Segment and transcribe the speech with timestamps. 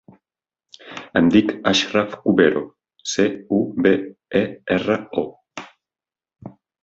[1.19, 2.63] Em dic Achraf Cubero:
[3.13, 3.27] ce,
[3.59, 3.91] u, be,
[4.41, 4.43] e,
[4.79, 6.55] erra, o.